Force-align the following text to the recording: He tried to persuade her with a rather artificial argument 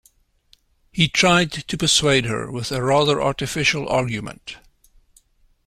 He 0.91 1.07
tried 1.07 1.51
to 1.51 1.77
persuade 1.77 2.25
her 2.25 2.51
with 2.51 2.71
a 2.71 2.81
rather 2.81 3.21
artificial 3.21 3.87
argument 3.87 4.57